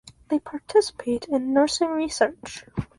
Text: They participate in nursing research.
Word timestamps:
They 0.29 0.39
participate 0.39 1.25
in 1.25 1.53
nursing 1.53 1.89
research. 1.89 2.65